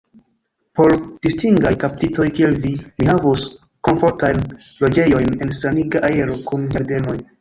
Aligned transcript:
Por 0.77 0.93
distingaj 1.25 1.73
kaptitoj, 1.83 2.25
kiel 2.39 2.57
vi, 2.63 2.71
mi 3.01 3.09
havus 3.11 3.43
komfortajn 3.91 4.41
loĝejojn 4.63 5.31
en 5.47 5.55
saniga 5.59 6.03
aero, 6.11 6.41
kun 6.49 6.65
ĝardenoj. 6.77 7.17